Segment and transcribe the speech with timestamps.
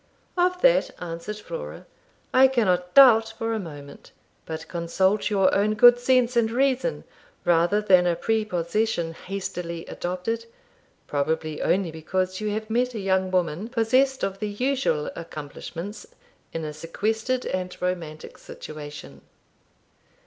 [0.35, 1.85] 'Of that,' answered Flora,
[2.33, 4.11] 'I cannot doubt for a moment.
[4.47, 7.03] But consult your own good sense and reason
[7.45, 10.47] rather than a prepossession hastily adopted,
[11.05, 16.07] probably only because you have met a young woman possessed of the usual accomplishments
[16.51, 19.21] in a sequestered and romantic situation.